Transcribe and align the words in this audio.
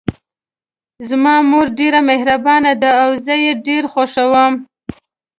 زما 1.09 1.35
مور 1.49 1.67
ډیره 1.79 1.99
مهربانه 2.09 2.71
ده 2.81 2.91
او 3.03 3.09
زه 3.25 3.33
یې 3.45 3.51
ډېر 3.67 3.83
خوښوم 3.93 4.53